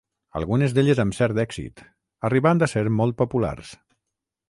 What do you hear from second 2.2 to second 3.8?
arribant a ser molt populars.